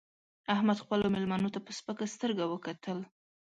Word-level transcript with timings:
احمد 0.53 0.77
خپلو 0.83 1.05
مېلمنو 1.13 1.53
ته 1.55 1.59
په 1.65 1.71
سپکه 1.77 2.05
سترګه 2.15 2.43
وکتل 2.47 2.99